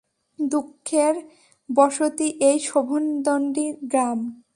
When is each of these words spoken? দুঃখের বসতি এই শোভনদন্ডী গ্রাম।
দুঃখের 0.39 1.15
বসতি 1.69 2.27
এই 2.41 2.57
শোভনদন্ডী 2.59 3.67
গ্রাম। 3.83 4.19